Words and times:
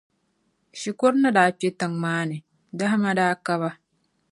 Shikuru 0.79 1.15
ni 1.21 1.29
daa 1.35 1.49
kpe 1.57 1.67
tiŋa 1.79 1.97
maa 2.03 2.23
ni, 2.29 2.37
dahima 2.77 3.11
daa 3.19 3.33
ka 3.45 3.53
ba. 3.61 3.69